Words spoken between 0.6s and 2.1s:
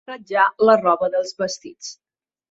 la roba dels vestits.